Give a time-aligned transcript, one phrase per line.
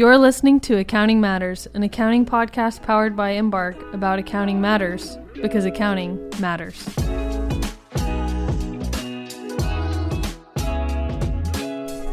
[0.00, 5.66] You're listening to Accounting Matters, an accounting podcast powered by Embark about accounting matters because
[5.66, 6.82] accounting matters.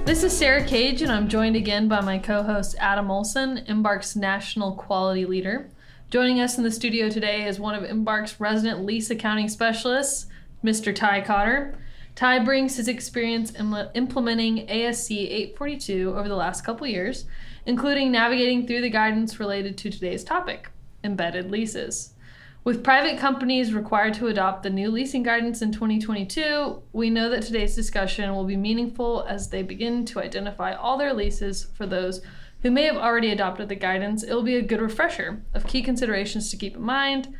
[0.04, 4.18] This is Sarah Cage, and I'm joined again by my co host Adam Olson, Embark's
[4.18, 5.70] national quality leader.
[6.10, 10.26] Joining us in the studio today is one of Embark's resident lease accounting specialists,
[10.62, 10.94] Mr.
[10.94, 11.80] Ty Cotter.
[12.16, 17.24] Ty brings his experience in implementing ASC 842 over the last couple years
[17.68, 20.71] including navigating through the guidance related to today's topic
[21.03, 22.13] embedded leases.
[22.63, 27.44] With private companies required to adopt the new leasing guidance in 2022, we know that
[27.44, 32.22] today's discussion will be meaningful as they begin to identify all their leases for those
[32.61, 34.23] who may have already adopted the guidance.
[34.23, 37.34] It will be a good refresher of key considerations to keep in mind.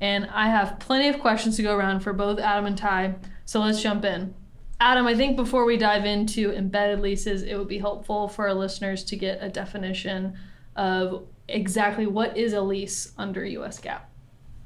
[0.00, 3.60] And I have plenty of questions to go around for both Adam and Ty, so
[3.60, 4.34] let's jump in.
[4.82, 8.54] Adam, I think before we dive into embedded leases, it would be helpful for our
[8.54, 10.36] listeners to get a definition
[10.74, 14.00] of exactly what is a lease under US GAAP.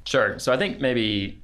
[0.07, 0.39] Sure.
[0.39, 1.43] So I think maybe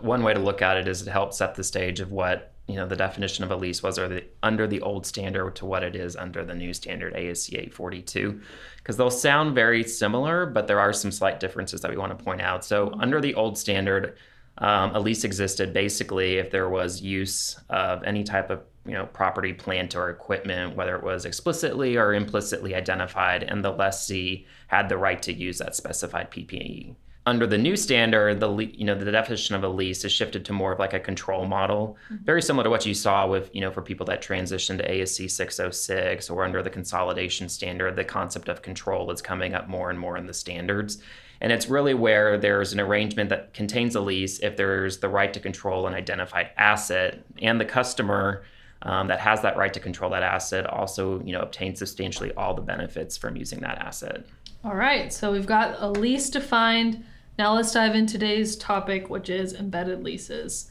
[0.00, 2.76] one way to look at it is to help set the stage of what you
[2.76, 5.82] know the definition of a lease was or the, under the old standard to what
[5.82, 8.40] it is under the new standard ASC 842
[8.76, 12.24] because they'll sound very similar but there are some slight differences that we want to
[12.24, 13.00] point out so mm-hmm.
[13.02, 14.16] under the old standard
[14.58, 19.06] um, a lease existed basically if there was use of any type of you know
[19.06, 24.88] property, plant, or equipment, whether it was explicitly or implicitly identified, and the lessee had
[24.88, 26.94] the right to use that specified PPE.
[27.26, 30.52] Under the new standard, the you know the definition of a lease is shifted to
[30.52, 32.22] more of like a control model, mm-hmm.
[32.24, 35.30] very similar to what you saw with you know for people that transitioned to ASC
[35.30, 37.96] 606 or under the consolidation standard.
[37.96, 40.98] The concept of control is coming up more and more in the standards,
[41.44, 45.34] and it's really where there's an arrangement that contains a lease if there's the right
[45.34, 48.44] to control an identified asset and the customer
[48.80, 52.54] um, that has that right to control that asset also you know obtains substantially all
[52.54, 54.24] the benefits from using that asset.
[54.64, 57.04] All right, so we've got a lease defined.
[57.38, 60.70] Now let's dive into today's topic, which is embedded leases.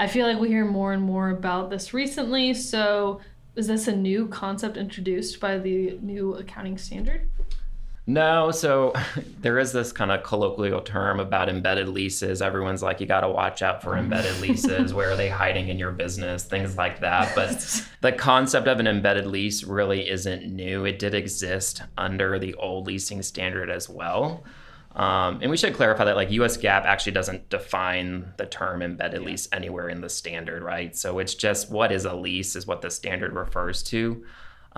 [0.00, 2.54] I feel like we hear more and more about this recently.
[2.54, 3.20] So,
[3.54, 7.28] is this a new concept introduced by the new accounting standard?
[8.08, 8.94] No, so
[9.42, 12.40] there is this kind of colloquial term about embedded leases.
[12.40, 14.94] Everyone's like, you got to watch out for embedded leases.
[14.94, 16.42] Where are they hiding in your business?
[16.44, 17.34] Things like that.
[17.34, 20.86] But the concept of an embedded lease really isn't new.
[20.86, 24.42] It did exist under the old leasing standard as well.
[24.96, 29.20] Um, and we should clarify that like US GAAP actually doesn't define the term embedded
[29.20, 30.96] lease anywhere in the standard, right?
[30.96, 34.24] So it's just what is a lease is what the standard refers to.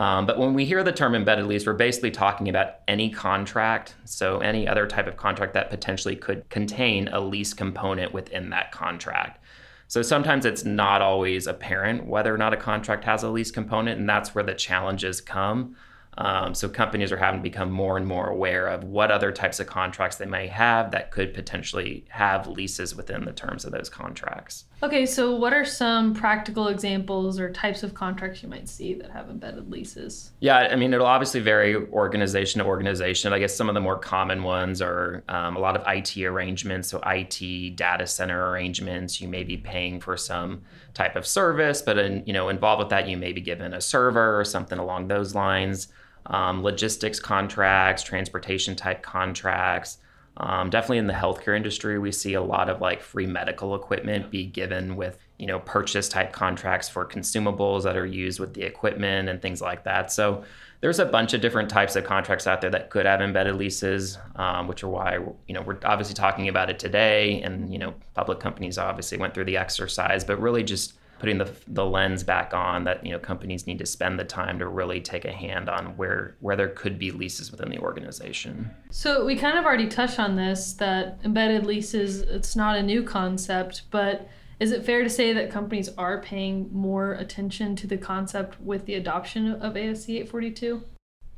[0.00, 3.94] Um, but when we hear the term embedded lease, we're basically talking about any contract,
[4.06, 8.72] so any other type of contract that potentially could contain a lease component within that
[8.72, 9.44] contract.
[9.88, 14.00] So sometimes it's not always apparent whether or not a contract has a lease component,
[14.00, 15.77] and that's where the challenges come.
[16.19, 19.60] Um, so companies are having to become more and more aware of what other types
[19.60, 23.88] of contracts they may have that could potentially have leases within the terms of those
[23.88, 24.65] contracts.
[24.82, 29.10] Okay, so what are some practical examples or types of contracts you might see that
[29.10, 30.32] have embedded leases?
[30.41, 33.32] Yeah, I mean, it'll obviously vary organization to organization.
[33.32, 36.88] I guess some of the more common ones are um, a lot of IT arrangements,
[36.88, 39.20] so IT data center arrangements.
[39.20, 40.62] You may be paying for some
[40.94, 43.80] type of service, but in, you know, involved with that, you may be given a
[43.80, 45.88] server or something along those lines
[46.26, 49.98] um, logistics contracts, transportation type contracts.
[50.36, 54.30] Um, definitely in the healthcare industry, we see a lot of like free medical equipment
[54.30, 58.62] be given with you know purchase type contracts for consumables that are used with the
[58.62, 60.12] equipment and things like that.
[60.12, 60.44] So
[60.80, 64.18] there's a bunch of different types of contracts out there that could have embedded leases,
[64.36, 67.42] um, which are why you know we're obviously talking about it today.
[67.42, 71.52] And you know public companies obviously went through the exercise, but really just putting the,
[71.69, 75.00] the lens back on that you know companies need to spend the time to really
[75.00, 78.70] take a hand on where where there could be leases within the organization.
[78.90, 83.02] So we kind of already touched on this that embedded leases it's not a new
[83.02, 84.28] concept, but
[84.60, 88.87] is it fair to say that companies are paying more attention to the concept with
[88.87, 90.82] the adoption of ASC 842?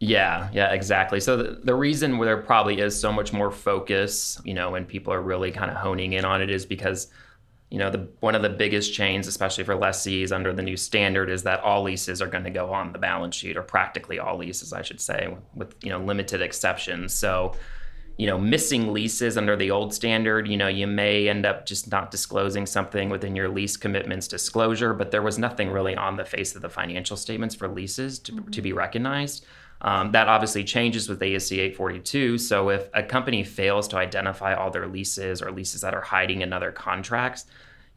[0.00, 1.21] Yeah, yeah, exactly.
[1.21, 4.85] So the, the reason where there probably is so much more focus, you know, when
[4.85, 7.08] people are really kind of honing in on it is because
[7.73, 11.31] you know, the one of the biggest chains, especially for lessees under the new standard,
[11.31, 14.37] is that all leases are going to go on the balance sheet, or practically all
[14.37, 17.14] leases, I should say, with you know limited exceptions.
[17.14, 17.55] So,
[18.22, 21.90] you know, missing leases under the old standard, you know, you may end up just
[21.90, 26.24] not disclosing something within your lease commitments disclosure, but there was nothing really on the
[26.24, 28.48] face of the financial statements for leases to, mm-hmm.
[28.52, 29.44] to be recognized.
[29.80, 32.38] Um, that obviously changes with ASC 842.
[32.38, 36.42] So if a company fails to identify all their leases or leases that are hiding
[36.42, 37.46] in other contracts,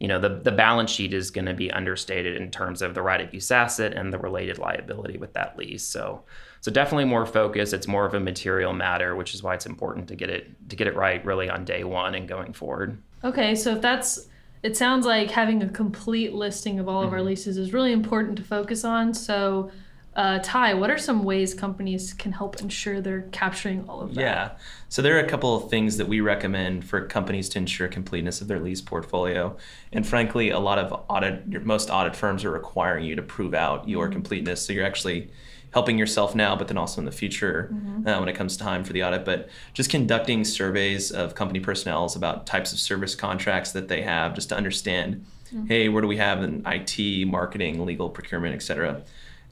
[0.00, 3.00] you know the, the balance sheet is going to be understated in terms of the
[3.00, 5.84] right of use asset and the related liability with that lease.
[5.84, 6.24] So
[6.66, 7.72] So definitely more focus.
[7.72, 10.74] It's more of a material matter, which is why it's important to get it to
[10.74, 13.00] get it right really on day one and going forward.
[13.22, 14.26] Okay, so if that's
[14.64, 17.28] it sounds like having a complete listing of all of our Mm-hmm.
[17.28, 19.14] leases is really important to focus on.
[19.14, 19.70] So,
[20.16, 24.20] uh, Ty, what are some ways companies can help ensure they're capturing all of that?
[24.20, 24.50] Yeah.
[24.88, 28.40] So there are a couple of things that we recommend for companies to ensure completeness
[28.40, 29.56] of their lease portfolio.
[29.92, 33.54] And frankly, a lot of audit, your- most audit firms are requiring you to prove
[33.54, 34.66] out your completeness.
[34.66, 35.30] So you're actually
[35.72, 38.06] helping yourself now, but then also in the future mm-hmm.
[38.06, 39.24] uh, when it comes time for the audit.
[39.24, 44.34] But just conducting surveys of company personnel about types of service contracts that they have,
[44.34, 45.66] just to understand, mm-hmm.
[45.66, 49.02] hey, where do we have in IT, marketing, legal, procurement, et cetera?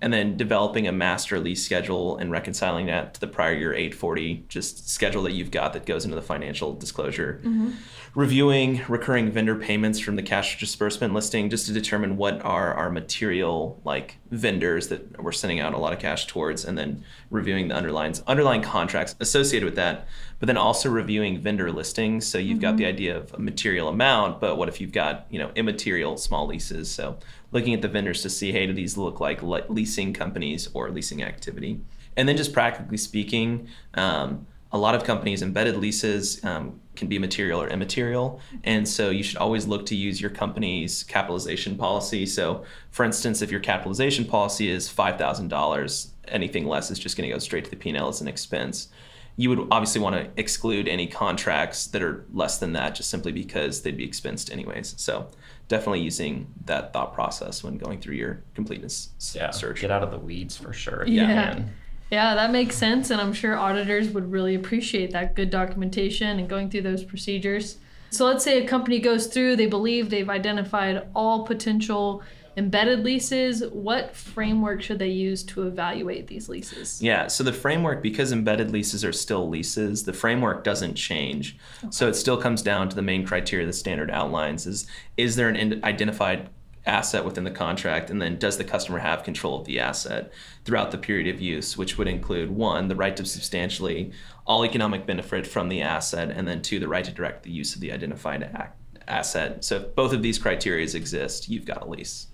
[0.00, 4.44] And then developing a master lease schedule and reconciling that to the prior year 840
[4.49, 7.70] just schedule that you've got that goes into the financial disclosure mm-hmm.
[8.14, 12.88] Reviewing recurring vendor payments from the cash disbursement listing just to determine what are our
[12.88, 17.66] material like vendors that we're sending out a lot of cash towards and then reviewing
[17.66, 20.06] the underlying underlying contracts associated with that
[20.38, 22.26] but then also reviewing vendor listings.
[22.26, 25.40] So you've got the idea of a material amount but what if you've got you
[25.40, 26.88] know immaterial small leases?
[26.88, 27.19] So
[27.50, 30.88] looking at the vendors to see hey do these look like le- leasing companies or
[30.90, 31.81] leasing activity?
[32.17, 37.19] And then just practically speaking um, a lot of companies embedded leases um, can be
[37.19, 38.41] material or immaterial.
[38.64, 42.26] And so you should always look to use your company's capitalization policy.
[42.26, 47.35] So for instance if your capitalization policy is $5000 anything less is just going to
[47.35, 48.88] go straight to the p&l as an expense.
[49.37, 53.32] You would obviously want to exclude any contracts that are less than that just simply
[53.32, 54.94] because they'd be expensed anyways.
[54.96, 55.29] So
[55.69, 59.81] definitely using that thought process when going through your completeness Yeah, search.
[59.81, 61.02] get out of the weeds for sure.
[61.02, 61.62] if you Yeah.
[62.10, 63.10] Yeah, that makes sense.
[63.10, 67.78] And I'm sure auditors would really appreciate that good documentation and going through those procedures.
[68.10, 72.22] So let's say a company goes through, they believe they've identified all potential
[72.56, 73.64] embedded leases.
[73.72, 77.02] What framework should they use to evaluate these leases?
[77.02, 81.58] Yeah, so the framework, because embedded leases are still leases, the framework doesn't change.
[81.90, 84.86] So it still comes down to the main criteria the standard outlines is
[85.16, 86.48] is there an identified
[86.86, 90.31] asset within the contract and then does the customer have control of the asset
[90.64, 94.12] throughout the period of use which would include one the right to substantially
[94.46, 97.75] all economic benefit from the asset and then two the right to direct the use
[97.75, 101.86] of the identified ac- asset so if both of these criteria exist you've got a
[101.86, 102.26] lease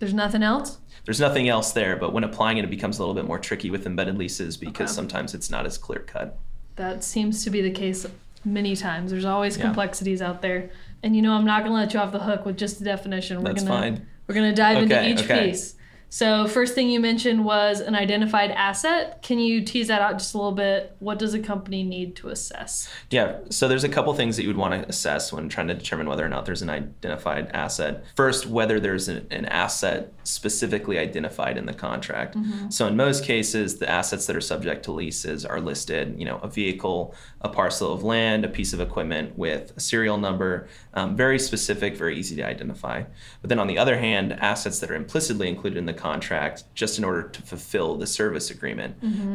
[0.00, 0.78] There's nothing else?
[1.04, 3.70] there's nothing else there but when applying it it becomes a little bit more tricky
[3.70, 4.94] with embedded leases because Okay.
[4.96, 6.36] sometimes it's not as clear cut
[6.76, 8.04] That seems to be the case
[8.46, 9.10] many times.
[9.10, 9.62] There's always Yeah.
[9.64, 10.68] complexities out there.
[11.04, 12.84] And you know, I'm not going to let you off the hook with just the
[12.86, 13.42] definition.
[13.42, 14.06] We're That's gonna, fine.
[14.26, 15.50] We're going to dive into each okay.
[15.50, 15.74] piece.
[16.14, 19.20] So, first thing you mentioned was an identified asset.
[19.22, 20.94] Can you tease that out just a little bit?
[21.00, 22.88] What does a company need to assess?
[23.10, 25.74] Yeah, so there's a couple things that you would want to assess when trying to
[25.74, 28.04] determine whether or not there's an identified asset.
[28.14, 32.36] First, whether there's an, an asset specifically identified in the contract.
[32.68, 36.38] So in most cases, the assets that are subject to leases are listed, you know,
[36.38, 41.16] a vehicle, a parcel of land, a piece of equipment with a serial number, um,
[41.16, 43.02] very specific, very easy to identify.
[43.42, 46.98] But then on the other hand, assets that are implicitly included in the contract just
[46.98, 48.92] in order to fulfill the service agreement.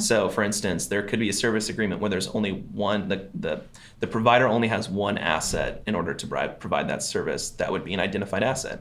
[0.10, 2.52] So for instance, there could be a service agreement where there's only
[2.88, 3.54] one the the,
[4.02, 7.44] the provider only has one asset in order to provide, provide that service.
[7.60, 8.78] That would be an identified asset.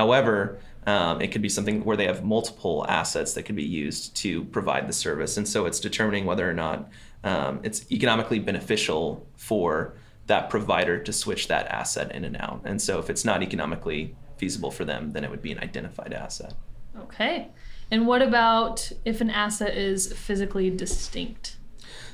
[0.00, 0.36] However,
[0.94, 4.30] um, it could be something where they have multiple assets that could be used to
[4.56, 6.78] provide the service, and so it's determining whether or not
[7.30, 9.94] um, it's economically beneficial for
[10.26, 12.60] that provider to switch that asset in and out.
[12.64, 16.12] And so if it's not economically feasible for them, then it would be an identified
[16.12, 16.54] asset.
[17.02, 17.48] Okay.
[17.90, 21.55] And what about if an asset is physically distinct?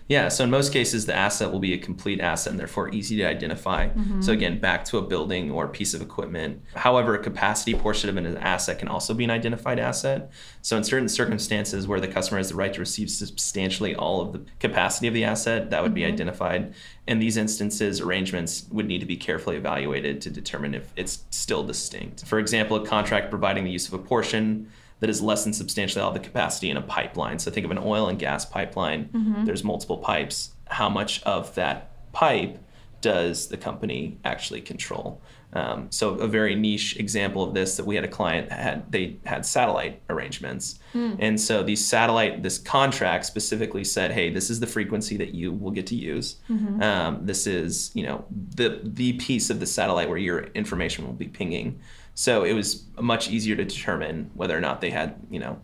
[0.09, 3.17] Yeah, so in most cases, the asset will be a complete asset and therefore easy
[3.17, 3.89] to identify.
[3.89, 4.23] Mm-hmm.
[4.23, 6.63] So, again, back to a building or a piece of equipment.
[6.75, 10.31] However, a capacity portion of an asset can also be an identified asset.
[10.61, 14.33] So, in certain circumstances where the customer has the right to receive substantially all of
[14.33, 16.13] the capacity of the asset, that would be mm-hmm.
[16.13, 16.75] identified.
[17.07, 21.65] In these instances, arrangements would need to be carefully evaluated to determine if it's still
[21.65, 22.25] distinct.
[22.25, 24.71] For example, a contract providing the use of a portion
[25.03, 27.37] that is less than substantially all the capacity in a pipeline.
[27.41, 29.11] So think of an oil and gas pipeline.
[29.45, 30.53] There's multiple pipes.
[30.69, 32.57] How much of that pipe
[33.01, 35.21] does the company actually control?
[35.55, 38.93] Um, so a very niche example of this that we had a client that had
[38.93, 44.61] they had satellite arrangements, and so these satellite this contract specifically said, hey, this is
[44.61, 46.37] the frequency that you will get to use.
[46.81, 51.13] Um, this is you know the the piece of the satellite where your information will
[51.13, 51.81] be pinging.
[52.15, 55.61] So it was much easier to determine whether or not they had, you know,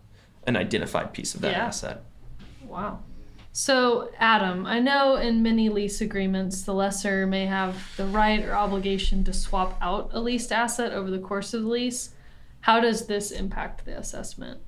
[0.47, 1.67] an identified piece of that Yeah.
[1.67, 2.03] asset.
[2.67, 3.01] Wow.
[3.53, 8.55] So, Adam, I know in many lease agreements, the lessor may have the right or
[8.55, 12.11] obligation to swap out a leased asset over the course of the lease.
[12.61, 14.61] How does this impact the assessment?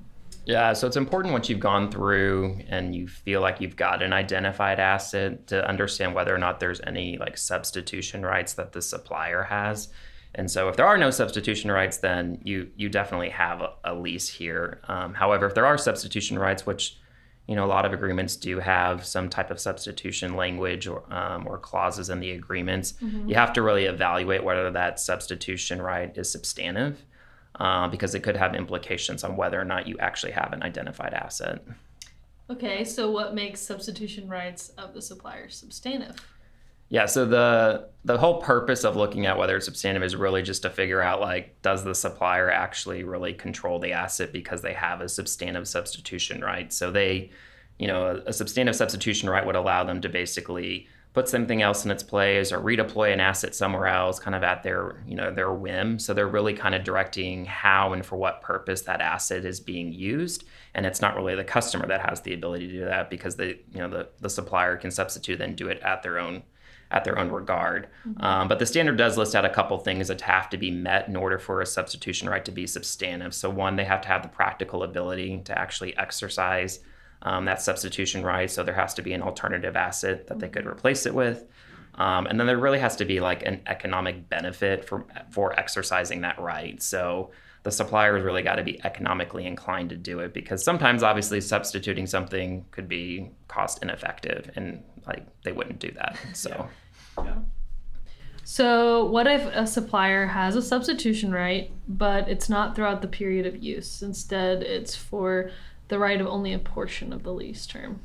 [0.45, 4.11] Yeah, so it's important once you've gone through and you feel like you've got an
[4.11, 9.43] identified asset to understand whether or not there's any like substitution rights that the supplier
[9.43, 9.89] has.
[10.35, 13.93] And so if there are no substitution rights, then you you definitely have a, a
[13.93, 14.81] lease here.
[14.87, 16.97] Um, however, if there are substitution rights, which
[17.47, 21.47] you know a lot of agreements do have some type of substitution language or um,
[21.47, 23.27] or clauses in the agreements, mm-hmm.
[23.27, 27.03] you have to really evaluate whether that substitution right is substantive
[27.59, 31.13] uh, because it could have implications on whether or not you actually have an identified
[31.13, 31.61] asset.
[32.49, 36.15] Okay, so what makes substitution rights of the supplier substantive?
[36.91, 40.63] Yeah, so the the whole purpose of looking at whether it's substantive is really just
[40.63, 44.99] to figure out like does the supplier actually really control the asset because they have
[44.99, 46.73] a substantive substitution right.
[46.73, 47.31] So they,
[47.79, 51.85] you know, a, a substantive substitution right would allow them to basically put something else
[51.85, 55.31] in its place or redeploy an asset somewhere else kind of at their you know
[55.31, 59.43] their whim so they're really kind of directing how and for what purpose that asset
[59.43, 62.85] is being used and it's not really the customer that has the ability to do
[62.85, 66.17] that because the you know the, the supplier can substitute and do it at their
[66.17, 66.41] own
[66.91, 68.23] at their own regard mm-hmm.
[68.23, 71.07] um, but the standard does list out a couple things that have to be met
[71.07, 74.21] in order for a substitution right to be substantive so one they have to have
[74.21, 76.79] the practical ability to actually exercise
[77.23, 78.49] um, that substitution right.
[78.49, 81.45] So there has to be an alternative asset that they could replace it with.
[81.95, 86.21] Um, and then there really has to be like an economic benefit for for exercising
[86.21, 86.81] that right.
[86.81, 87.31] So
[87.63, 92.07] the suppliers really got to be economically inclined to do it because sometimes obviously substituting
[92.07, 96.17] something could be cost ineffective and like they wouldn't do that.
[96.33, 96.67] So yeah.
[97.17, 97.35] Yeah.
[98.43, 103.45] So, what if a supplier has a substitution right, but it's not throughout the period
[103.45, 104.01] of use?
[104.01, 105.51] Instead, it's for
[105.87, 108.01] the right of only a portion of the lease term.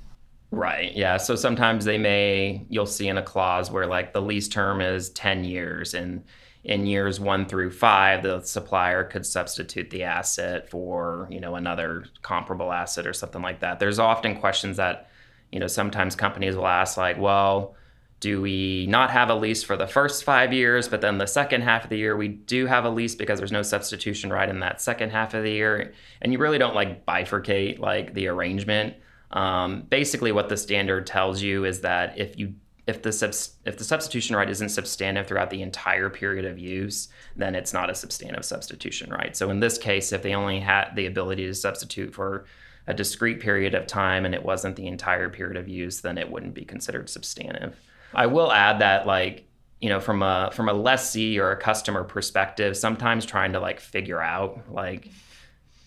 [0.50, 0.94] Right.
[0.94, 1.16] Yeah.
[1.16, 5.10] So sometimes they may, you'll see in a clause where like the lease term is
[5.10, 6.24] 10 years and
[6.64, 12.04] in years one through five, the supplier could substitute the asset for, you know, another
[12.22, 13.78] comparable asset or something like that.
[13.78, 15.08] There's often questions that,
[15.52, 17.76] you know, sometimes companies will ask like, well,
[18.20, 21.62] do we not have a lease for the first five years, but then the second
[21.62, 24.60] half of the year we do have a lease because there's no substitution right in
[24.60, 25.92] that second half of the year,
[26.22, 28.94] and you really don't like bifurcate like the arrangement.
[29.32, 32.54] Um, basically, what the standard tells you is that if you
[32.86, 37.08] if the subs, if the substitution right isn't substantive throughout the entire period of use,
[37.34, 39.36] then it's not a substantive substitution right.
[39.36, 42.46] So in this case, if they only had the ability to substitute for
[42.86, 46.30] a discrete period of time and it wasn't the entire period of use, then it
[46.30, 47.76] wouldn't be considered substantive.
[48.14, 49.46] I will add that like
[49.80, 53.80] you know from a from a lessee or a customer perspective, sometimes trying to like
[53.80, 55.10] figure out like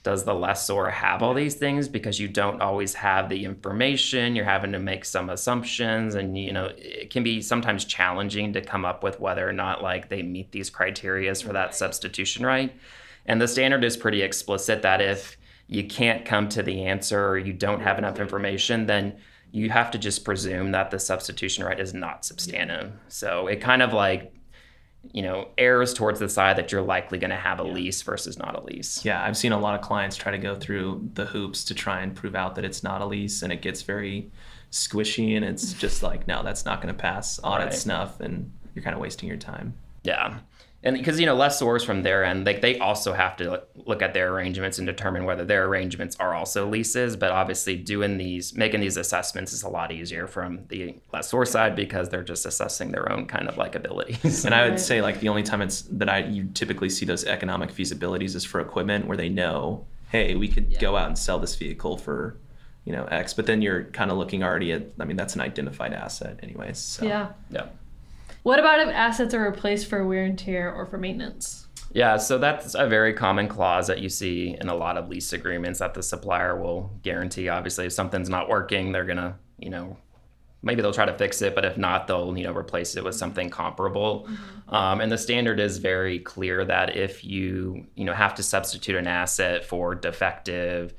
[0.03, 1.87] does the lessor have all these things?
[1.87, 6.53] Because you don't always have the information you're having to make some assumptions and you
[6.53, 10.21] know it can be sometimes challenging to come up with whether or not like they
[10.21, 12.73] meet these criterias for that substitution right.
[13.25, 17.37] And the standard is pretty explicit that if you can't come to the answer or
[17.37, 19.17] you don't have enough information then
[19.51, 22.91] you have to just presume that the substitution right is not substantive.
[23.07, 24.33] So it kind of like
[25.13, 27.73] you know errs towards the side that you're likely going to have a yeah.
[27.73, 29.03] lease versus not a lease.
[29.05, 32.01] Yeah, I've seen a lot of clients try to go through the hoops to try
[32.01, 34.29] and prove out that it's not a lease, and it gets very
[34.71, 37.73] squishy, and it's just like, no, that's not going to pass audit right.
[37.73, 39.73] snuff, and you're kind of wasting your time.
[40.03, 40.39] Yeah
[40.83, 44.13] and because you know lessors from their end like they also have to look at
[44.13, 47.15] their arrangements and determine whether their arrangements are also leases.
[47.15, 51.75] But obviously doing these making these assessments is a lot easier from the lessor side
[51.75, 55.19] because they're just assessing their own kind of like abilities and i would say like
[55.19, 59.07] the only time it's that i you typically see those economic feasibilities is for equipment
[59.07, 60.79] where they know hey we could yeah.
[60.79, 62.37] go out and sell this vehicle for
[62.85, 65.41] you know x but then you're kind of looking already at i mean that's an
[65.41, 67.05] identified asset anyways so.
[67.05, 67.31] yeah.
[67.49, 67.67] Yeah
[68.43, 71.67] what about if assets are replaced for wear and tear or for maintenance?
[71.91, 75.33] Yeah, so that's a very common clause that you see in a lot of lease
[75.33, 77.49] agreements that the supplier will guarantee.
[77.49, 79.97] Obviously, if something's not working, they're gonna, you know,
[80.61, 83.15] maybe they'll try to fix it, but if not, they'll you know replace it with
[83.15, 84.27] something comparable.
[84.27, 84.75] Mm-hmm.
[84.75, 88.95] Um, and the standard is very clear that if you you know have to substitute
[88.95, 90.93] an asset for defective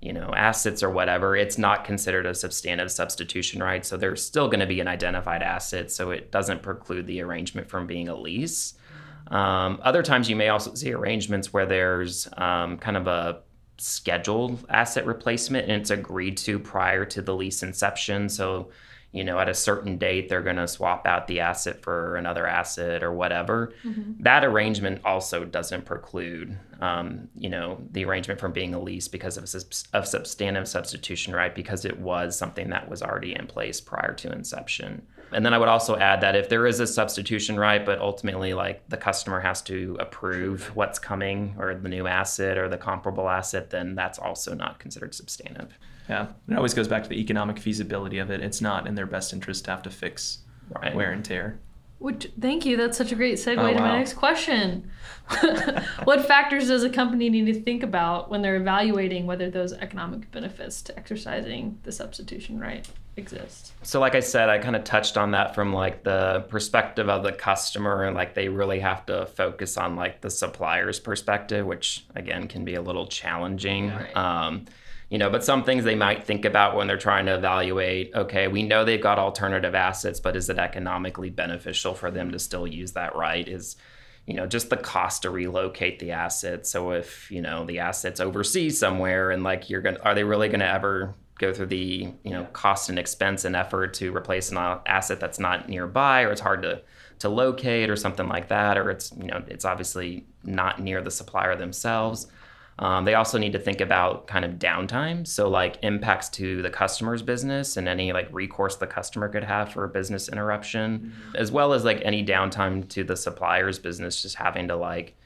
[0.00, 3.84] you know assets or whatever it's not considered a substantive substitution right?
[3.84, 7.68] So there's still going to be an identified asset so it doesn't preclude the arrangement
[7.68, 8.74] from being a lease.
[9.28, 13.40] Um, other times you may also see arrangements where there's um, kind of a
[13.78, 18.28] scheduled asset replacement and it's agreed to prior to the lease inception.
[18.28, 18.70] So
[19.12, 22.46] you know, at a certain date, they're going to swap out the asset for another
[22.46, 23.72] asset or whatever.
[23.82, 24.22] Mm-hmm.
[24.22, 29.38] That arrangement also doesn't preclude, um, you know, the arrangement from being a lease because
[29.38, 29.44] of,
[29.94, 34.30] of substantive substitution right because it was something that was already in place prior to
[34.30, 35.06] inception.
[35.32, 38.54] And then I would also add that if there is a substitution right, but ultimately
[38.54, 43.28] like the customer has to approve what's coming or the new asset or the comparable
[43.28, 45.78] asset, then that's also not considered substantive.
[46.08, 48.40] Yeah, it always goes back to the economic feasibility of it.
[48.40, 50.38] It's not in their best interest to have to fix
[50.70, 50.94] right.
[50.94, 51.58] wear and tear.
[51.98, 52.76] Which, thank you.
[52.76, 54.88] That's such a great segue oh, to my next question.
[56.04, 60.30] what factors does a company need to think about when they're evaluating whether those economic
[60.30, 63.72] benefits to exercising the substitution right exist?
[63.82, 67.24] So, like I said, I kind of touched on that from like the perspective of
[67.24, 72.06] the customer, and like they really have to focus on like the supplier's perspective, which
[72.14, 73.86] again can be a little challenging.
[73.86, 74.16] Yeah, right.
[74.16, 74.66] um,
[75.08, 78.48] you know but some things they might think about when they're trying to evaluate okay
[78.48, 82.66] we know they've got alternative assets but is it economically beneficial for them to still
[82.66, 83.48] use that right?
[83.48, 83.76] Is
[84.26, 88.20] you know just the cost to relocate the asset so if you know the assets
[88.20, 92.30] overseas somewhere and like you're gonna are they really gonna ever go through the you
[92.30, 96.40] know cost and expense and effort to replace an asset that's not nearby or it's
[96.40, 96.82] hard to
[97.20, 98.78] to locate or something like that?
[98.78, 102.28] Or it's you know it's obviously not near the supplier themselves
[102.80, 106.70] um, they also need to think about kind of downtime, so like impacts to the
[106.70, 111.36] customer's business and any like recourse the customer could have for a business interruption, mm-hmm.
[111.36, 115.16] as well as like any downtime to the supplier's business, just having to like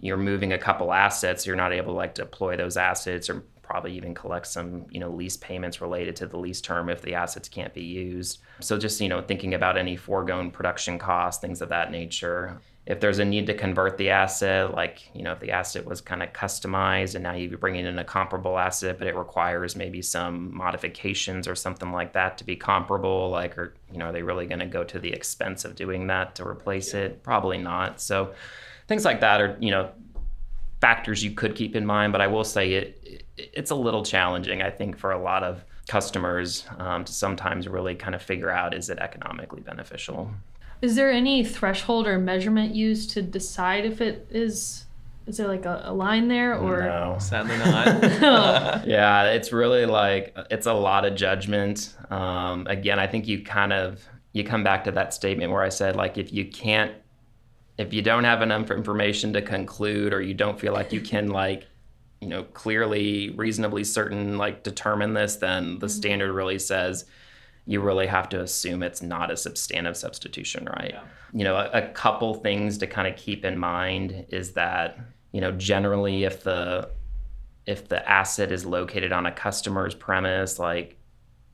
[0.00, 3.92] you're moving a couple assets, you're not able to like deploy those assets or probably
[3.92, 7.48] even collect some you know lease payments related to the lease term if the assets
[7.48, 11.68] can't be used so just you know thinking about any foregone production costs things of
[11.68, 12.58] that nature
[12.88, 16.00] if there's a need to convert the asset, like you know, if the asset was
[16.00, 20.00] kind of customized and now you're bringing in a comparable asset, but it requires maybe
[20.00, 24.22] some modifications or something like that to be comparable, like, or you know, are they
[24.22, 27.22] really going to go to the expense of doing that to replace it?
[27.22, 28.00] Probably not.
[28.00, 28.32] So
[28.86, 29.90] things like that are you know
[30.80, 34.04] factors you could keep in mind, but I will say it, it it's a little
[34.04, 38.50] challenging, I think, for a lot of customers um, to sometimes really kind of figure
[38.50, 40.30] out is it economically beneficial.
[40.80, 44.84] Is there any threshold or measurement used to decide if it is?
[45.26, 46.82] Is there like a, a line there or?
[46.82, 48.86] No, sadly not.
[48.86, 51.94] yeah, it's really like it's a lot of judgment.
[52.10, 55.68] Um, again, I think you kind of you come back to that statement where I
[55.68, 56.92] said like if you can't,
[57.76, 61.28] if you don't have enough information to conclude, or you don't feel like you can
[61.28, 61.66] like
[62.20, 65.88] you know clearly reasonably certain like determine this then the mm-hmm.
[65.88, 67.04] standard really says
[67.68, 70.92] you really have to assume it's not a substantive substitution, right?
[70.94, 71.02] Yeah.
[71.34, 74.98] You know, a, a couple things to kind of keep in mind is that,
[75.32, 76.88] you know, generally if the
[77.66, 80.96] if the asset is located on a customer's premise, like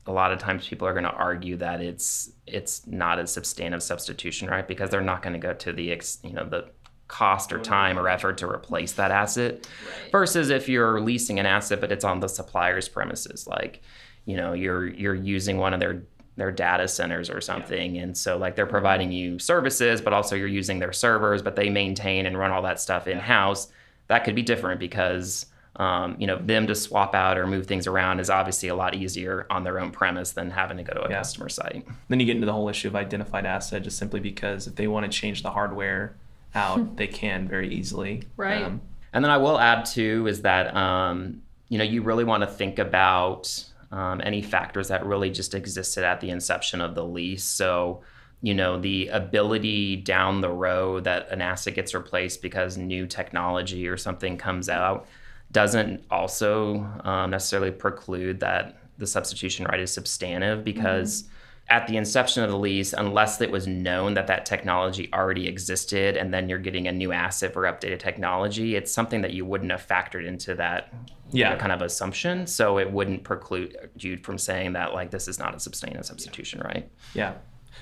[0.07, 3.83] a lot of times people are going to argue that it's it's not a substantive
[3.83, 4.65] substitution, right?
[4.65, 6.69] Because they're not going to go to the ex, you know the
[7.07, 9.67] cost or time or effort to replace that asset.
[10.01, 10.11] Right.
[10.11, 13.81] Versus if you're leasing an asset but it's on the supplier's premises, like
[14.25, 16.03] you know you're you're using one of their
[16.37, 18.03] their data centers or something yeah.
[18.03, 21.69] and so like they're providing you services but also you're using their servers but they
[21.69, 23.69] maintain and run all that stuff in house
[24.07, 25.45] that could be different because
[25.77, 28.95] um, you know them to swap out or move things around is obviously a lot
[28.95, 31.17] easier on their own premise than having to go to a yeah.
[31.17, 34.67] customer site then you get into the whole issue of identified asset just simply because
[34.67, 36.15] if they want to change the hardware
[36.55, 38.81] out they can very easily right um,
[39.13, 42.47] and then i will add too is that um, you know you really want to
[42.47, 43.65] think about
[43.95, 47.45] um, any factors that really just existed at the inception of the lease.
[47.45, 48.01] So,
[48.41, 53.87] you know, the ability down the road that an asset gets replaced because new technology
[53.87, 55.07] or something comes out
[55.51, 61.23] doesn't also um, necessarily preclude that the substitution right is substantive because.
[61.23, 61.31] Mm-hmm
[61.67, 66.15] at the inception of the lease, unless it was known that that technology already existed
[66.15, 69.71] and then you're getting a new asset for updated technology, it's something that you wouldn't
[69.71, 70.93] have factored into that
[71.31, 71.49] yeah.
[71.49, 72.45] You know, kind of assumption.
[72.45, 76.61] So it wouldn't preclude you from saying that like this is not a substantive substitution,
[76.63, 76.89] right?
[77.15, 77.33] Yeah.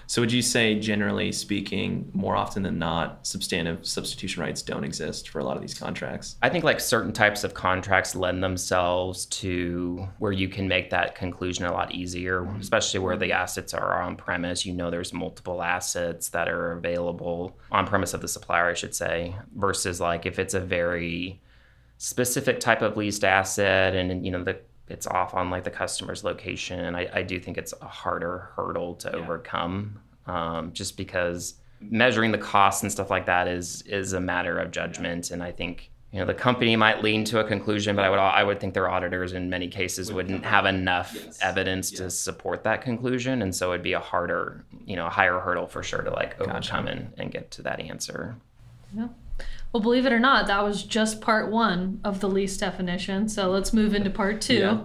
[0.08, 5.30] So would you say, generally speaking, more often than not, substantive substitution rights don't exist
[5.30, 6.36] for a lot of these contracts?
[6.42, 11.16] I think like certain types of contracts lend themselves to where you can make that
[11.16, 12.60] conclusion a lot easier, mm-hmm.
[12.60, 14.66] especially where the assets are on premise.
[14.66, 18.96] You know, there's multiple assets that are available on premise of the supplier, I should
[18.96, 21.42] say, versus like if it's a very
[21.98, 26.24] specific type of leased asset and you know the it's off on like the customer's
[26.24, 26.96] location.
[26.96, 29.18] I, I do think it's a harder hurdle to yeah.
[29.18, 34.58] overcome, um, just because measuring the costs and stuff like that is is a matter
[34.58, 35.32] of judgment.
[35.32, 38.20] And I think you know the company might lean to a conclusion, but I would
[38.20, 41.40] I would think their auditors in many cases wouldn't have enough Yes.
[41.42, 45.40] evidence to support that conclusion, and so it'd be a harder, you know, a higher
[45.40, 48.36] hurdle for sure to like overcome and, and get to that answer.
[48.96, 49.08] Yeah.
[49.74, 53.28] Well, believe it or not, that was just part one of the lease definition.
[53.28, 54.82] So let's move into part two Yeah.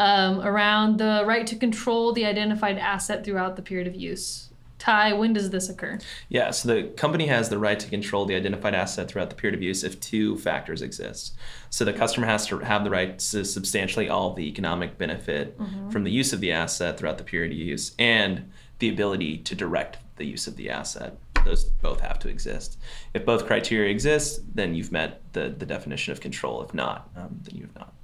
[0.00, 4.50] um, around the right to control the identified asset throughout the period of use.
[4.80, 5.98] Ty, when does this occur?
[6.28, 9.54] Yeah, so the company has the right to control the identified asset throughout the period
[9.54, 11.34] of use if two factors exist.
[11.70, 15.56] So the customer has to have the right to substantially all the economic benefit
[15.90, 19.54] from the use of the asset throughout the period of use and the ability to
[19.54, 21.16] direct the use of the asset.
[21.44, 22.78] Those both have to exist.
[23.12, 26.62] If both criteria exist, then you've met the, the definition of control.
[26.62, 27.94] If not, um, then you have not.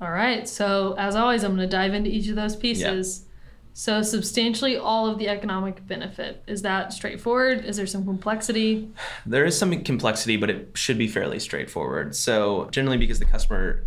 [0.00, 0.48] All right.
[0.48, 3.24] So, as always, I'm going to dive into each of those pieces.
[3.72, 6.42] So, substantially all of the economic benefit.
[6.46, 7.64] Is that straightforward?
[7.64, 8.90] Is there some complexity?
[9.26, 12.14] There is some complexity, but it should be fairly straightforward.
[12.14, 13.84] So generally, because the customer,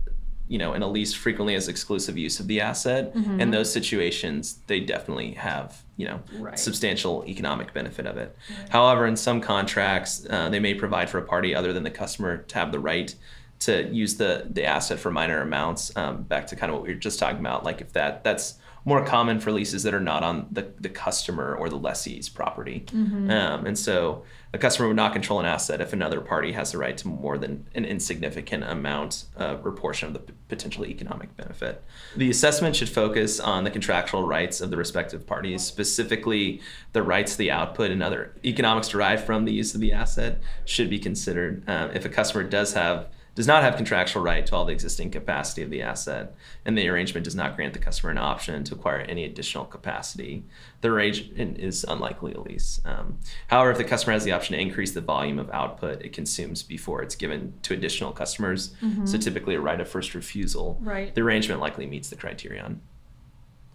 [0.50, 4.60] you know, in a lease frequently as exclusive use of the asset, in those situations,
[4.68, 6.58] they definitely have, you know, Right.
[6.60, 8.36] substantial economic benefit of it.
[8.70, 12.38] However, in some contracts, uh, they may provide for a party other than the customer
[12.38, 13.14] to have the right
[13.60, 15.96] to use the the asset for minor amounts.
[15.96, 18.56] Um, back to kind of what we were just talking about, like if that that's
[18.86, 22.86] more common for leases that are not on the, the customer or the lessee's property.
[22.94, 26.78] Um, and so a customer would not control an asset if another party has the
[26.78, 31.36] right to more than an insignificant amount uh, or portion of the p- potential economic
[31.38, 31.84] benefit.
[32.16, 36.62] The assessment should focus on the contractual rights of the respective parties, specifically
[36.94, 40.42] the rights to the output and other economics derived from the use of the asset
[40.66, 41.64] should be considered.
[41.70, 43.08] Um, if a customer does have
[43.39, 46.89] does not have contractual right to all the existing capacity of the asset, and the
[46.89, 50.43] arrangement does not grant the customer an option to acquire any additional capacity,
[50.82, 52.82] the arrangement is unlikely to lease.
[52.84, 56.12] Um, however, if the customer has the option to increase the volume of output it
[56.12, 58.75] consumes before it's given to additional customers,
[59.06, 61.15] so typically a right of first refusal, Right.
[61.15, 62.82] the arrangement likely meets the criterion.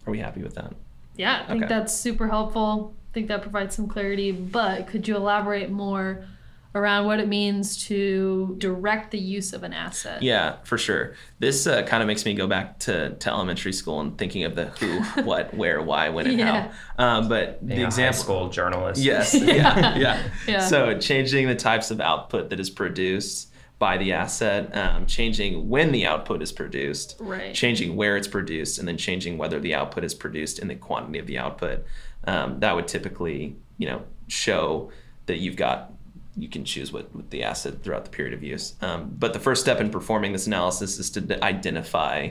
[0.07, 0.74] Are we happy with that?
[1.16, 1.74] Yeah, I think Okay.
[1.74, 2.92] that's super helpful.
[3.11, 4.31] I think that provides some clarity.
[4.31, 6.27] But could you elaborate more
[6.75, 10.23] around what it means to direct the use of an asset?
[10.23, 11.15] Yeah, for sure.
[11.39, 14.55] This uh, kind of makes me go back to, to elementary school and thinking of
[14.57, 16.73] the who, what, where, why, when, and Yeah.
[16.97, 17.19] how.
[17.19, 18.21] Um, but Being the a high example.
[18.23, 19.01] school journalist.
[19.01, 19.35] Yes.
[19.41, 19.97] Yeah.
[19.97, 20.23] Yeah.
[20.49, 20.59] Yeah.
[20.69, 25.93] So changing the types of output that is produced by the asset, um, changing when
[25.93, 27.55] the output is produced, Right.
[27.55, 31.19] changing where it's produced, and then changing whether the output is produced and the quantity
[31.19, 31.85] of the output.
[32.27, 34.91] Um, that would typically, you know, show
[35.27, 35.93] that you've got
[36.37, 38.75] you can choose what, what the asset throughout the period of use.
[38.81, 42.31] Um, but the first step in performing this analysis is to d- identify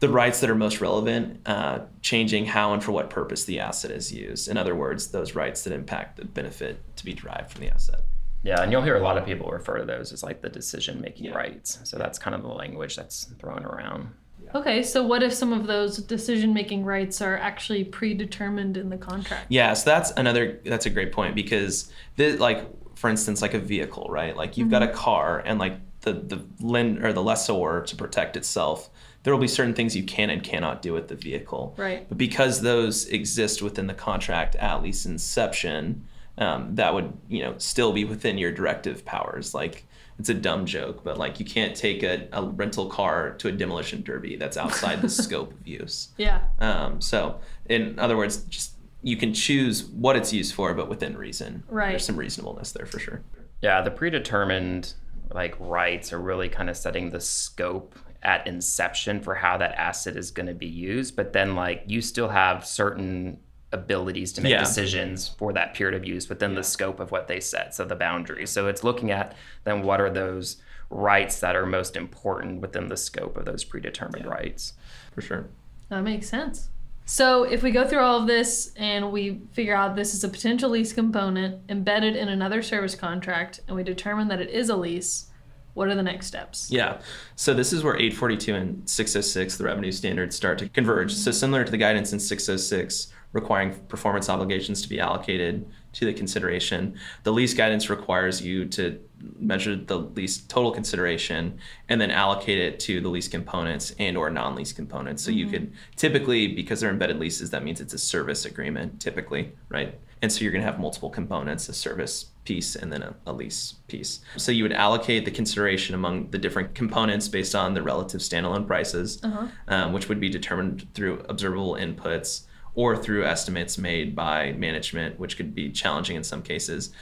[0.00, 3.90] the rights that are most relevant, uh, changing how and for what purpose the asset
[3.90, 4.48] is used.
[4.48, 8.00] In other words, those rights that impact the benefit to be derived from the asset.
[8.42, 11.02] Yeah, and you'll hear a lot of people refer to those as like the decision
[11.02, 11.34] making Yeah.
[11.34, 11.78] rights.
[11.84, 14.08] So that's kind of the language that's thrown around.
[14.54, 18.96] Okay, so what if some of those decision making rights are actually predetermined in the
[18.96, 19.46] contract?
[19.50, 22.66] Yeah, so that's another that's a great point because this like
[23.00, 24.36] for instance like a vehicle, right?
[24.36, 28.36] Like you've got a car and like the the lend or the lessor to protect
[28.36, 28.90] itself,
[29.22, 31.74] there will be certain things you can and cannot do with the vehicle.
[31.78, 32.06] Right.
[32.06, 37.54] But because those exist within the contract at least inception, um, that would you know
[37.56, 39.54] still be within your directive powers.
[39.54, 39.86] Like
[40.18, 43.52] it's a dumb joke, but like you can't take a, a rental car to a
[43.52, 44.36] demolition derby.
[44.36, 46.08] That's outside the scope of use.
[46.18, 46.42] Yeah.
[46.58, 51.16] Um, so, in other words, just you can choose what it's used for, but within
[51.16, 51.62] reason.
[51.68, 51.90] Right.
[51.90, 53.22] There's some reasonableness there for sure.
[53.62, 54.94] Yeah, the predetermined
[55.32, 60.16] like rights are really kind of setting the scope at inception for how that asset
[60.16, 63.38] is going to be used, but then like you still have certain
[63.72, 64.58] abilities to make Yeah.
[64.58, 67.94] decisions for that period of use within the scope of what they set, so the
[67.94, 68.50] boundaries.
[68.50, 69.34] So it's looking at
[69.64, 70.56] then what are those
[70.90, 74.72] rights that are most important within the scope of those predetermined rights.
[75.14, 75.46] For sure.
[75.88, 76.68] That makes sense.
[77.10, 80.28] So if we go through all of this and we figure out this is a
[80.28, 84.76] potential lease component embedded in another service contract and we determine that it is a
[84.76, 85.26] lease,
[85.74, 86.70] what are the next steps?
[86.70, 87.00] Yeah.
[87.34, 91.12] So this is where 842 and 606, the revenue standards, start to converge.
[91.12, 96.12] So similar to the guidance in 606 requiring performance obligations to be allocated to the
[96.12, 99.00] consideration, the lease guidance requires you to
[99.38, 104.30] measure the lease total consideration and then allocate it to the lease components and or
[104.30, 105.22] non-lease components.
[105.22, 109.52] So you could typically because they're embedded leases that means it's a service agreement typically,
[109.68, 109.98] right?
[110.22, 113.32] And so you're going to have multiple components, a service piece and then a, a
[113.32, 114.20] lease piece.
[114.36, 118.66] So you would allocate the consideration among the different components based on the relative standalone
[118.66, 119.20] prices,
[119.68, 125.36] um, which would be determined through observable inputs or through estimates made by management, which
[125.36, 126.92] could be challenging in some cases.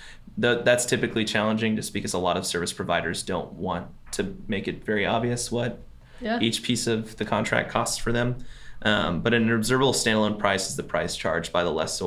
[0.41, 4.69] th- that's typically challenging just because a lot of service providers don't want to make
[4.69, 5.81] it very obvious what
[6.21, 6.39] Yeah.
[6.41, 8.37] each piece of the contract costs for them.
[8.83, 12.07] Um, but an observable standalone price is the price charged by the lessor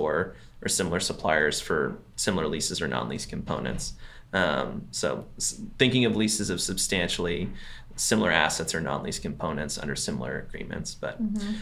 [0.62, 3.94] or similar suppliers for similar leases or non-lease components.
[4.32, 5.26] Um, so
[5.78, 7.50] thinking of leases of substantially
[8.02, 10.96] similar assets or non-lease components under similar agreements.
[10.96, 11.20] But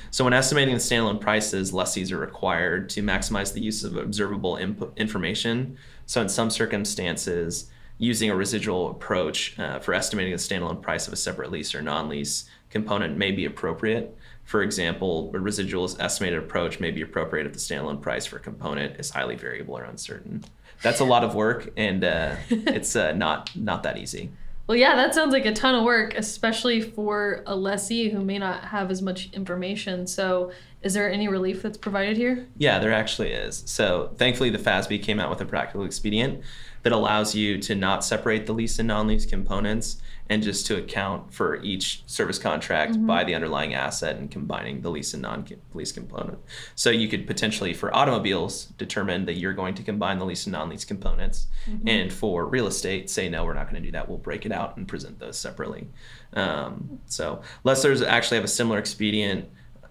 [0.09, 4.55] so when estimating the standalone prices, lessees are required to maximize the use of observable
[4.55, 5.77] input information.
[6.05, 11.13] So in some circumstances, using a residual approach uh, for estimating the standalone price of
[11.13, 14.15] a separate lease or non-lease component may be appropriate.
[14.45, 18.39] For example, a residual estimated approach may be appropriate if the standalone price for a
[18.39, 20.45] component is highly variable or uncertain.
[20.81, 24.31] That's a lot of work, and uh, it's uh, not not that easy.
[24.69, 28.37] Well, yeah, that sounds like a ton of work, especially for a lessee who may
[28.37, 30.05] not have as much information.
[30.05, 32.47] So, is there any relief that's provided here?
[32.57, 33.63] Yeah, there actually is.
[33.65, 36.41] So thankfully, the FASB came out with a practical expedient
[36.83, 41.33] that allows you to not separate the lease and non-lease components and just to account
[41.33, 46.37] for each service contract by the underlying asset and combining the lease and non-lease component.
[46.75, 50.53] So you could potentially, for automobiles, determine that you're going to combine the lease and
[50.53, 51.47] non-lease components,
[51.87, 54.07] and for real estate, say no, we're not going to do that.
[54.07, 55.87] We'll break it out and present those separately.
[56.33, 59.49] Um, so lessors actually have a similar expedient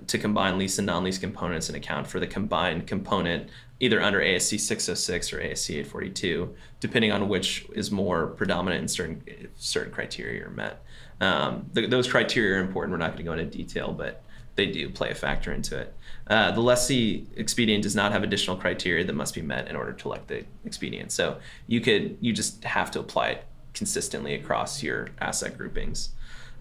[0.09, 3.49] to combine lease and non-lease components and account for the combined component
[3.81, 9.23] either under ASC 606 or ASC 842, depending on which is more predominant and certain
[9.57, 10.83] certain criteria are met.
[11.21, 12.93] Um, th- those criteria are important.
[12.93, 14.23] We're not going to go into detail, but
[14.57, 15.95] they do play a factor into it.
[16.27, 19.93] Uh, the lessee expedient does not have additional criteria that must be met in order
[19.93, 21.13] to elect the expedient.
[21.13, 23.45] So you could you just have to apply it
[23.75, 26.11] consistently across your asset groupings.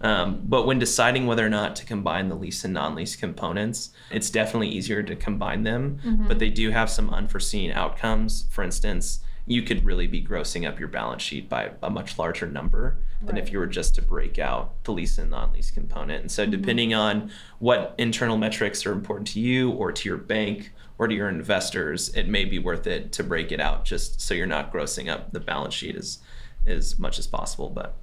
[0.00, 4.30] Um, but when deciding whether or not to combine the lease and non-lease components, it's
[4.30, 5.98] definitely easier to combine them.
[6.28, 8.46] But they do have some unforeseen outcomes.
[8.50, 12.46] For instance, you could really be grossing up your balance sheet by a much larger
[12.46, 16.20] number than if you were just to break out the lease and non-lease component.
[16.20, 20.72] And so, depending on what internal metrics are important to you or to your bank
[20.98, 24.34] or to your investors, it may be worth it to break it out just so
[24.34, 26.18] you're not grossing up the balance sheet as
[26.66, 27.70] as much as possible.
[27.70, 27.96] But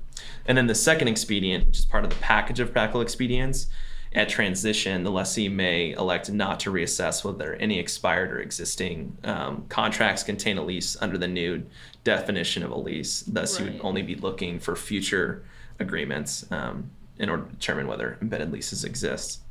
[0.46, 3.68] and then the second expedient, which is part of the package of practical expedients,
[4.16, 9.66] at transition, the lessee may elect not to reassess whether any expired or existing um,
[9.68, 11.66] contracts contain a lease under the new
[12.06, 13.24] definition of a lease.
[13.24, 15.44] Thus, you would only be looking for future
[15.80, 19.42] agreements um, in order to determine whether embedded leases exist.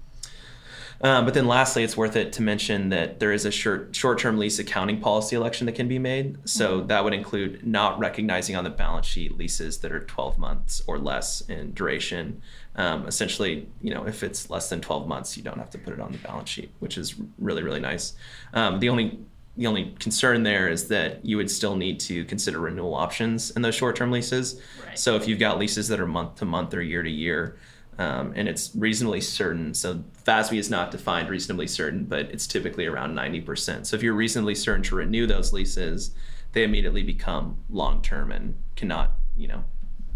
[1.01, 4.39] Um, but then lastly, it's worth it to mention that there is a short short-term
[4.39, 6.39] lease accounting policy election that can be made.
[6.49, 10.83] So that would include not recognizing on the balance sheet leases that are 12 months
[10.87, 12.41] or less in duration.
[12.77, 15.93] Um, essentially, you know, if it's less than 12 months, you don't have to put
[15.93, 18.15] it on the balance sheet, which is really really nice.
[18.53, 19.19] Um, the only
[19.57, 23.63] the only concern there is that you would still need to consider renewal options in
[23.63, 24.61] those short-term leases.
[24.85, 24.99] Right.
[24.99, 27.57] So if you've got leases that are month to month or year to year,
[27.99, 29.75] um, and it's reasonably certain.
[29.75, 33.87] So FASB is not defined reasonably certain, but it's typically around 90%.
[33.87, 36.15] So if you're reasonably certain to renew those leases,
[36.53, 39.65] they immediately become long term and cannot, you know,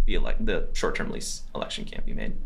[0.07, 2.37] be elect- the short term lease election can't be made.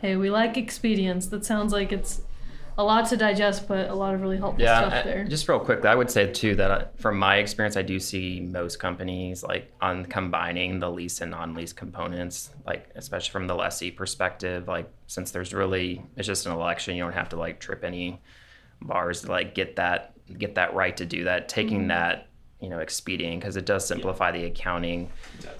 [0.00, 1.26] Hey, we like expedience.
[1.28, 2.20] That sounds like it's
[2.78, 5.24] a lot to digest, but a lot of really helpful Yeah, stuff I- there.
[5.24, 8.78] just real quickly, I would say too that from my experience, I do see most
[8.78, 14.68] companies like on combining the lease and non-lease components, like especially from the lessee perspective.
[14.68, 18.20] Like since there's really it's just an election, you don't have to like trip any
[18.82, 21.48] bars to like get that get that right to do that.
[21.48, 21.88] Taking mm-hmm.
[21.88, 22.28] that
[22.60, 25.10] you know expedient because it does simplify the accounting.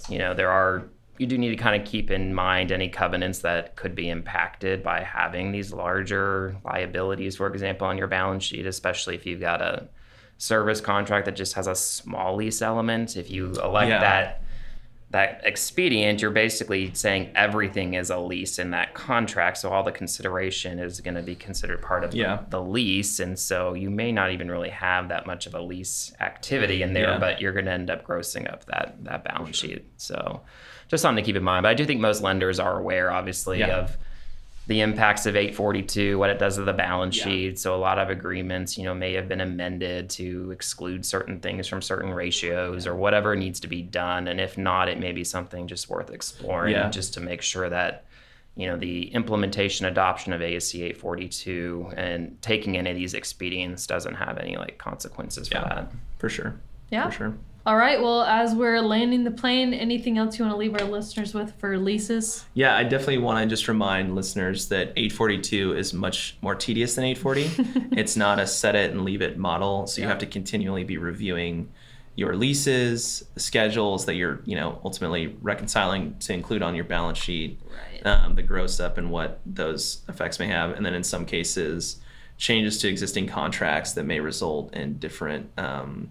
[0.09, 3.41] You know there are you do need to kind of keep in mind any covenants
[3.41, 8.67] that could be impacted by having these larger liabilities, for example, on your balance sheet,
[8.67, 9.89] especially if you've got a
[10.39, 13.17] service contract that just has a small lease element.
[13.17, 14.01] If you elect Yeah.
[14.01, 14.43] that
[15.13, 19.57] that expedient, you're basically saying everything is a lease in that contract.
[19.57, 22.41] So all the consideration is going to be considered part of the- Yeah.
[22.51, 23.21] the, lease.
[23.21, 26.93] And so you may not even really have that much of a lease activity in
[26.93, 27.19] there, Yeah.
[27.19, 29.85] but you're going to end up grossing up that, that balance sheet.
[29.97, 30.43] So
[30.88, 31.62] just something to keep in mind.
[31.64, 33.79] But I do think most lenders are aware, obviously, Yeah.
[33.79, 33.96] of
[34.68, 37.25] the impacts of 842, what it does to the balance Yeah.
[37.25, 37.59] sheet.
[37.59, 41.68] So a lot of agreements, you know, may have been amended to exclude certain things
[41.68, 44.27] from certain ratios or whatever needs to be done.
[44.27, 46.90] And if not, it may be something just worth exploring Yeah.
[46.90, 48.07] just to make sure that,
[48.57, 54.14] you know, the implementation adoption of ASC 842 and taking any of these expedients doesn't
[54.14, 55.68] have any like consequences for Yeah.
[55.75, 55.92] that.
[56.18, 56.57] For sure.
[56.90, 57.09] Yeah.
[57.11, 57.35] For sure.
[57.67, 58.01] All right.
[58.01, 61.53] Well, as we're landing the plane, anything else you want to leave our listeners with
[61.59, 62.45] for leases?
[62.55, 67.03] Yeah, I definitely want to just remind listeners that 842 is much more tedious than
[67.05, 67.89] 840.
[68.01, 70.11] it's not a set it and leave it model, so you Yeah.
[70.11, 71.69] have to continually be reviewing
[72.15, 77.59] your leases, schedules that you're, you know, ultimately reconciling to include on your balance sheet,
[77.69, 78.07] Right.
[78.07, 81.97] um, the gross up and what those effects may have, and then in some cases,
[82.39, 86.11] changes to existing contracts that may result in different um,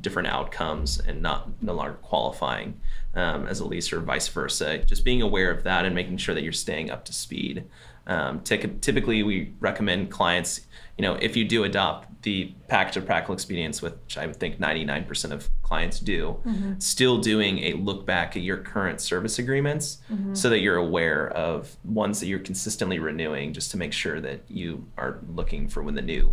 [0.00, 2.80] different outcomes and not no longer qualifying
[3.14, 4.78] um, as a lease or vice versa.
[4.78, 7.64] Just being aware of that and making sure that you're staying up to speed.
[8.08, 10.60] Um, tyc- typically, we recommend clients,
[10.96, 14.58] you know, if you do adopt the package of practical expedients, which I would think
[14.60, 16.36] 99% of clients do,
[16.78, 19.98] still doing a look back at your current service agreements
[20.34, 24.42] so that you're aware of ones that you're consistently renewing just to make sure that
[24.48, 26.32] you are looking for when the new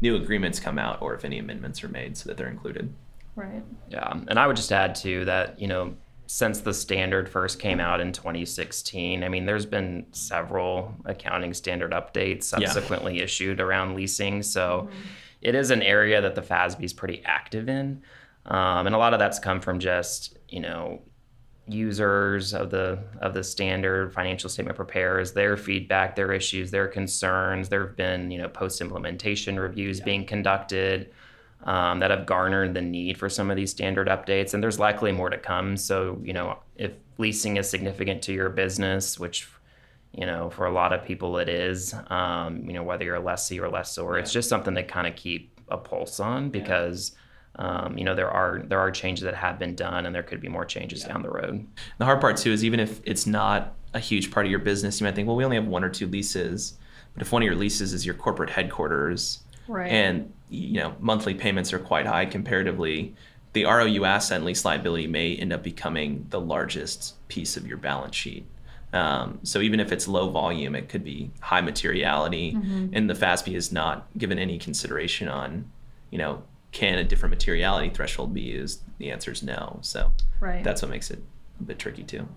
[0.00, 2.92] new agreements come out or if any amendments are made so that they're included.
[3.36, 3.62] Right.
[3.88, 5.94] Yeah, and I would just add too that you know
[6.26, 11.92] since the standard first came out in 2016, I mean there's been several accounting standard
[11.92, 12.68] updates Yeah.
[12.68, 14.88] subsequently issued around leasing, so
[15.40, 18.02] it is an area that the FASB is pretty active in,
[18.46, 21.00] um, and a lot of that's come from just you know
[21.68, 27.68] users of the of the standard financial statement preparers their feedback their issues their concerns.
[27.68, 31.10] There have been you know post implementation reviews being conducted
[31.64, 35.12] um, that have garnered the need for some of these standard updates and there's likely
[35.12, 35.76] more to come.
[35.76, 39.48] So you know if leasing is significant to your business which
[40.12, 43.20] you know for a lot of people it is um, you know whether you're a
[43.20, 47.12] lessee or lessor it's just something to kind of keep a pulse on because
[47.56, 50.40] um, you know there are there are changes that have been done and there could
[50.40, 51.66] be more changes down the road
[51.98, 55.00] The hard part too is even if it's not a huge part of your business,
[55.00, 56.74] you might think, well, we only have one or two leases.
[57.14, 59.90] But if one of your leases is your corporate headquarters, Right.
[59.90, 63.14] and you know monthly payments are quite high comparatively,
[63.54, 67.78] the ROU asset and lease liability may end up becoming the largest piece of your
[67.78, 68.44] balance sheet.
[68.92, 72.50] Um, so even if it's low volume, it could be high materiality,
[72.92, 75.70] and the FASB has not given any consideration on,
[76.10, 78.82] you know, can a different materiality threshold be used?
[78.98, 79.78] The answer is no.
[79.82, 80.62] So Right.
[80.62, 81.22] that's what makes it
[81.60, 82.28] a bit tricky too.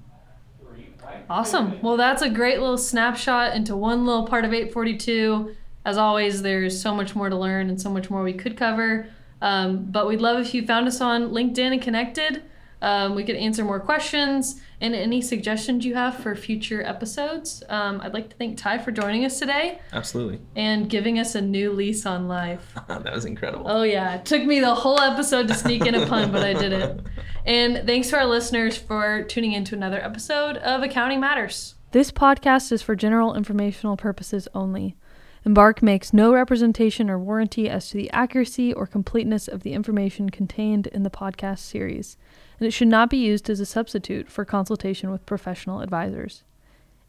[1.30, 1.82] Awesome.
[1.82, 5.56] Well, that's a great little snapshot into one little part of 842.
[5.86, 9.08] As always, there's so much more to learn and so much more we could cover.
[9.42, 12.44] Um, but we'd love if you found us on LinkedIn and connected.
[12.82, 17.64] Um, we could answer more questions and any suggestions you have for future episodes.
[17.70, 20.40] Um, I'd like to thank Ty for joining us today Absolutely.
[20.56, 22.74] and giving us a new lease on life.
[22.88, 23.70] that was incredible.
[23.70, 24.16] Oh, yeah.
[24.16, 27.00] It took me the whole episode to sneak in a pun, but I did it.
[27.44, 31.74] And thanks to our listeners for tuning in to another episode of Accounting Matters.
[31.92, 34.96] This podcast is for general informational purposes only.
[35.44, 40.30] Embark makes no representation or warranty as to the accuracy or completeness of the information
[40.30, 42.16] contained in the podcast series,
[42.62, 46.44] and it should not be used as a substitute for consultation with professional advisors.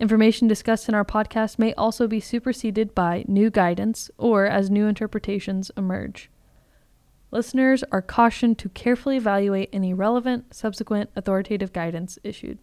[0.01, 4.87] Information discussed in our podcast may also be superseded by new guidance or as new
[4.87, 6.31] interpretations emerge.
[7.31, 12.59] Listeners are cautioned to carefully evaluate any relevant subsequent authoritative guidance issued.